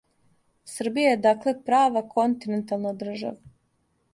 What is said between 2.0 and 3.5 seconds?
континентална држава